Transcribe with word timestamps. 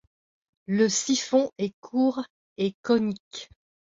Le 0.65 0.89
siphon 0.89 1.51
est 1.59 1.75
court 1.79 2.25
et 2.57 2.73
conique. 2.81 3.51